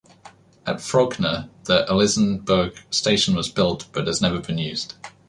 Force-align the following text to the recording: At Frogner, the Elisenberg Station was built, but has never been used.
At 0.65 0.77
Frogner, 0.77 1.51
the 1.65 1.85
Elisenberg 1.87 2.75
Station 2.91 3.35
was 3.35 3.49
built, 3.49 3.85
but 3.91 4.07
has 4.07 4.19
never 4.19 4.39
been 4.39 4.57
used. 4.57 4.95